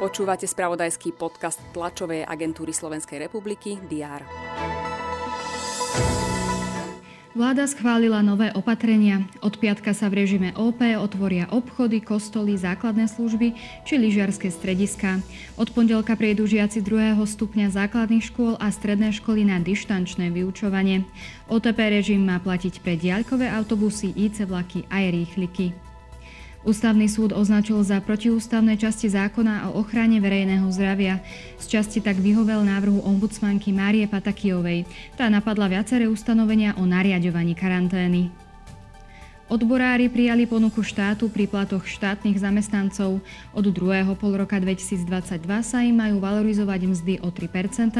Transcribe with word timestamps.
Počúvate 0.00 0.48
spravodajský 0.48 1.12
podcast 1.12 1.60
tlačovej 1.76 2.24
agentúry 2.24 2.72
Slovenskej 2.72 3.20
republiky 3.28 3.76
DR. 3.84 4.24
Vláda 7.30 7.62
schválila 7.68 8.24
nové 8.26 8.50
opatrenia. 8.56 9.22
Od 9.38 9.54
piatka 9.54 9.94
sa 9.94 10.10
v 10.10 10.24
režime 10.24 10.50
OP 10.56 10.82
otvoria 10.98 11.46
obchody, 11.52 12.02
kostoly, 12.02 12.58
základné 12.58 13.06
služby 13.06 13.54
či 13.86 13.94
lyžiarske 14.00 14.50
strediská. 14.50 15.22
Od 15.54 15.68
pondelka 15.70 16.16
prejdú 16.16 16.48
žiaci 16.48 16.80
druhého 16.80 17.22
stupňa 17.22 17.70
základných 17.70 18.24
škôl 18.24 18.56
a 18.56 18.72
stredné 18.72 19.14
školy 19.14 19.44
na 19.46 19.60
dištančné 19.60 20.32
vyučovanie. 20.32 21.06
OTP 21.46 22.02
režim 22.02 22.24
má 22.24 22.40
platiť 22.42 22.82
pre 22.82 22.96
diaľkové 22.96 23.52
autobusy, 23.52 24.10
IC 24.16 24.48
vlaky 24.48 24.88
aj 24.90 25.04
rýchliky. 25.12 25.89
Ústavný 26.60 27.08
súd 27.08 27.32
označil 27.32 27.80
za 27.80 28.04
protiústavné 28.04 28.76
časti 28.76 29.08
zákona 29.08 29.72
o 29.72 29.80
ochrane 29.80 30.20
verejného 30.20 30.68
zdravia. 30.68 31.24
Z 31.56 31.80
časti 31.80 32.04
tak 32.04 32.20
vyhovel 32.20 32.60
návrhu 32.68 33.00
ombudsmanky 33.00 33.72
Márie 33.72 34.04
Patakijovej. 34.04 34.84
Tá 35.16 35.32
napadla 35.32 35.72
viaceré 35.72 36.04
ustanovenia 36.04 36.76
o 36.76 36.84
nariadovaní 36.84 37.56
karantény. 37.56 38.28
Odborári 39.50 40.06
prijali 40.06 40.46
ponuku 40.46 40.84
štátu 40.84 41.26
pri 41.26 41.50
platoch 41.50 41.82
štátnych 41.82 42.38
zamestnancov. 42.38 43.18
Od 43.50 43.64
druhého 43.66 44.14
pol 44.14 44.38
roka 44.38 44.60
2022 44.60 45.42
sa 45.64 45.82
im 45.82 45.96
majú 45.96 46.22
valorizovať 46.22 46.80
mzdy 46.86 47.14
o 47.24 47.34
3% 47.34 47.96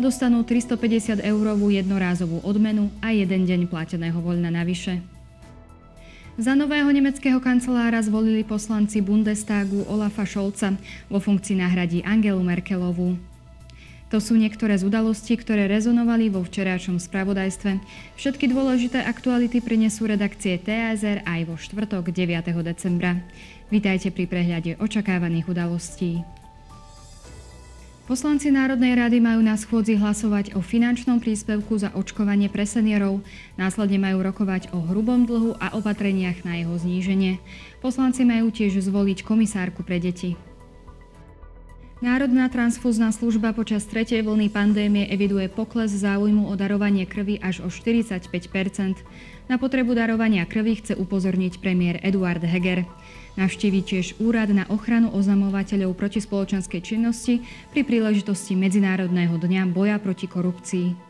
dostanú 0.00 0.42
350 0.42 1.22
eurovú 1.22 1.70
jednorázovú 1.70 2.42
odmenu 2.42 2.90
a 2.98 3.14
jeden 3.14 3.46
deň 3.46 3.70
plateného 3.70 4.18
voľna 4.18 4.50
navyše. 4.50 5.17
Za 6.38 6.54
nového 6.54 6.86
nemeckého 6.94 7.42
kancelára 7.42 7.98
zvolili 7.98 8.46
poslanci 8.46 9.02
Bundestagu 9.02 9.82
Olafa 9.90 10.22
Scholza. 10.22 10.78
Vo 11.10 11.18
funkcii 11.18 11.58
nahradí 11.58 11.98
Angelu 12.06 12.38
Merkelovú. 12.46 13.18
To 14.14 14.22
sú 14.22 14.38
niektoré 14.38 14.78
z 14.78 14.86
udalostí, 14.86 15.34
ktoré 15.34 15.66
rezonovali 15.66 16.30
vo 16.30 16.46
včerajšom 16.46 17.02
spravodajstve. 17.02 17.82
Všetky 18.14 18.54
dôležité 18.54 19.02
aktuality 19.02 19.58
prinesú 19.58 20.06
redakcie 20.06 20.62
TSR 20.62 21.26
aj 21.26 21.40
vo 21.42 21.58
štvrtok 21.58 22.14
9. 22.14 22.54
decembra. 22.62 23.18
Vítajte 23.74 24.14
pri 24.14 24.30
prehľade 24.30 24.78
očakávaných 24.78 25.50
udalostí. 25.50 26.22
Poslanci 28.08 28.48
Národnej 28.48 28.96
rady 28.96 29.20
majú 29.20 29.44
na 29.44 29.52
schôdzi 29.52 30.00
hlasovať 30.00 30.56
o 30.56 30.64
finančnom 30.64 31.20
príspevku 31.20 31.76
za 31.76 31.92
očkovanie 31.92 32.48
pre 32.48 32.64
seniorov. 32.64 33.20
Následne 33.60 34.00
majú 34.00 34.24
rokovať 34.24 34.72
o 34.72 34.80
hrubom 34.80 35.28
dlhu 35.28 35.60
a 35.60 35.76
opatreniach 35.76 36.40
na 36.40 36.56
jeho 36.56 36.72
zníženie. 36.72 37.36
Poslanci 37.84 38.24
majú 38.24 38.48
tiež 38.48 38.80
zvoliť 38.80 39.28
komisárku 39.28 39.84
pre 39.84 40.00
deti. 40.00 40.47
Národná 41.98 42.46
transfúzna 42.46 43.10
služba 43.10 43.50
počas 43.50 43.82
tretej 43.82 44.22
vlny 44.22 44.54
pandémie 44.54 45.10
eviduje 45.10 45.50
pokles 45.50 45.90
záujmu 45.90 46.46
o 46.46 46.54
darovanie 46.54 47.02
krvi 47.10 47.42
až 47.42 47.66
o 47.66 47.68
45% 47.74 48.30
Na 49.50 49.58
potrebu 49.58 49.98
darovania 49.98 50.46
krvi 50.46 50.78
chce 50.78 50.94
upozorniť 50.94 51.58
premiér 51.58 51.98
Eduard 52.06 52.38
Heger. 52.46 52.86
Navštívi 53.34 53.82
tiež 53.82 54.14
Úrad 54.22 54.54
na 54.54 54.70
ochranu 54.70 55.10
oznamovateľov 55.10 55.98
proti 55.98 56.22
spoločenskej 56.22 56.86
činnosti 56.86 57.42
pri 57.74 57.82
príležitosti 57.82 58.54
Medzinárodného 58.54 59.34
dňa 59.34 59.66
boja 59.66 59.98
proti 59.98 60.30
korupcii. 60.30 61.07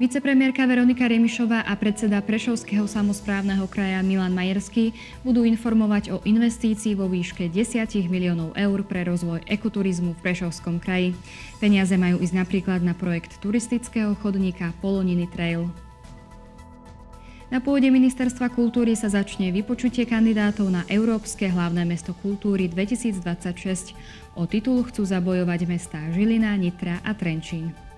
Vicepremiérka 0.00 0.64
Veronika 0.64 1.04
Remišová 1.04 1.60
a 1.60 1.76
predseda 1.76 2.24
Prešovského 2.24 2.88
samozprávneho 2.88 3.68
kraja 3.68 4.00
Milan 4.00 4.32
Majerský 4.32 4.96
budú 5.20 5.44
informovať 5.44 6.16
o 6.16 6.24
investícii 6.24 6.96
vo 6.96 7.04
výške 7.04 7.52
10 7.52 8.08
miliónov 8.08 8.56
eur 8.56 8.80
pre 8.80 9.04
rozvoj 9.04 9.44
ekoturizmu 9.44 10.16
v 10.16 10.22
Prešovskom 10.24 10.80
kraji. 10.80 11.12
Peniaze 11.60 12.00
majú 12.00 12.16
ísť 12.16 12.32
napríklad 12.32 12.80
na 12.80 12.96
projekt 12.96 13.44
turistického 13.44 14.16
chodníka 14.24 14.72
Poloniny 14.80 15.28
Trail. 15.28 15.68
Na 17.52 17.60
pôde 17.60 17.92
Ministerstva 17.92 18.48
kultúry 18.56 18.96
sa 18.96 19.12
začne 19.12 19.52
vypočutie 19.52 20.08
kandidátov 20.08 20.72
na 20.72 20.88
Európske 20.88 21.44
hlavné 21.44 21.84
mesto 21.84 22.16
kultúry 22.24 22.72
2026. 22.72 23.92
O 24.32 24.48
titul 24.48 24.80
chcú 24.80 25.04
zabojovať 25.04 25.60
mestá 25.68 26.00
Žilina, 26.08 26.56
Nitra 26.56 27.04
a 27.04 27.12
Trenčín. 27.12 27.89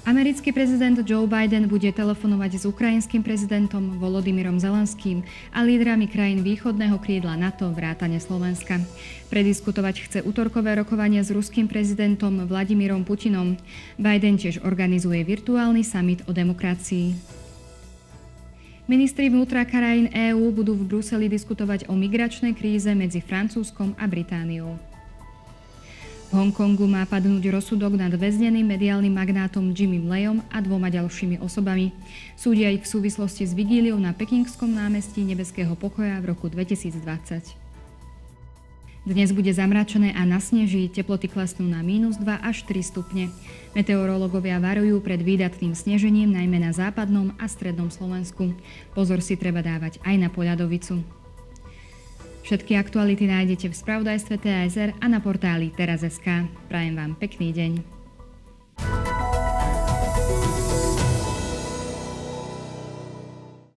Americký 0.00 0.48
prezident 0.56 0.96
Joe 1.04 1.28
Biden 1.28 1.68
bude 1.68 1.92
telefonovať 1.92 2.56
s 2.56 2.64
ukrajinským 2.64 3.20
prezidentom 3.20 4.00
Volodymyrom 4.00 4.56
Zelenským 4.56 5.20
a 5.52 5.60
lídrami 5.60 6.08
krajín 6.08 6.40
východného 6.40 6.96
krídla 6.96 7.36
NATO 7.36 7.68
vrátane 7.68 8.16
Slovenska. 8.16 8.80
Prediskutovať 9.28 9.94
chce 10.08 10.18
útorkové 10.24 10.80
rokovania 10.80 11.20
s 11.20 11.28
ruským 11.28 11.68
prezidentom 11.68 12.48
Vladimírom 12.48 13.04
Putinom. 13.04 13.60
Biden 14.00 14.40
tiež 14.40 14.64
organizuje 14.64 15.20
virtuálny 15.20 15.84
summit 15.84 16.24
o 16.24 16.32
demokracii. 16.32 17.12
Ministri 18.88 19.28
vnútra 19.28 19.68
krajín 19.68 20.08
EÚ 20.10 20.48
budú 20.50 20.80
v 20.80 20.96
Bruseli 20.96 21.28
diskutovať 21.28 21.92
o 21.92 21.94
migračnej 21.94 22.56
kríze 22.56 22.90
medzi 22.96 23.20
Francúzskom 23.20 23.92
a 24.00 24.08
Britániou. 24.08 24.89
V 26.30 26.38
Hongkongu 26.38 26.86
má 26.86 27.02
padnúť 27.10 27.50
rozsudok 27.50 27.98
nad 27.98 28.14
väzneným 28.14 28.62
mediálnym 28.62 29.10
magnátom 29.10 29.74
Jimmy 29.74 29.98
Lejom 29.98 30.38
a 30.46 30.62
dvoma 30.62 30.86
ďalšími 30.86 31.42
osobami. 31.42 31.90
Súdia 32.38 32.70
ich 32.70 32.86
v 32.86 32.92
súvislosti 32.94 33.42
s 33.42 33.50
vigíliou 33.50 33.98
na 33.98 34.14
Pekingskom 34.14 34.70
námestí 34.70 35.26
Nebeského 35.26 35.74
pokoja 35.74 36.22
v 36.22 36.30
roku 36.30 36.46
2020. 36.46 37.02
Dnes 39.02 39.34
bude 39.34 39.50
zamračené 39.50 40.14
a 40.14 40.22
nasneží, 40.22 40.86
teploty 40.86 41.26
klesnú 41.26 41.66
na 41.66 41.82
mínus 41.82 42.14
2 42.14 42.46
až 42.46 42.62
3 42.62 42.78
stupne. 42.78 43.34
Meteorológovia 43.74 44.62
varujú 44.62 45.02
pred 45.02 45.18
výdatným 45.18 45.74
snežením 45.74 46.30
najmä 46.30 46.62
na 46.62 46.70
západnom 46.70 47.34
a 47.42 47.50
strednom 47.50 47.90
Slovensku. 47.90 48.54
Pozor 48.94 49.18
si 49.18 49.34
treba 49.34 49.66
dávať 49.66 49.98
aj 50.06 50.14
na 50.14 50.30
poľadovicu. 50.30 51.19
Všetky 52.50 52.82
aktuality 52.82 53.30
nájdete 53.30 53.70
v 53.70 53.78
spravodajstve 53.78 54.42
TSR 54.42 54.98
a 54.98 55.06
na 55.06 55.22
portáli 55.22 55.70
teraz.sk. 55.70 56.50
Prajem 56.66 56.98
vám 56.98 57.14
pekný 57.14 57.54
deň. 57.54 57.72